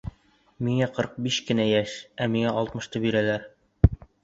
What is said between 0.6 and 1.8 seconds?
Миңә ҡырҡ биш кенә